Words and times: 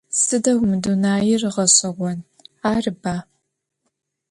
Сыдэу 0.21 0.57
мы 0.69 0.75
дунаир 0.83 1.41
гъэшӏэгъон, 1.53 2.19
арыба? 2.73 3.15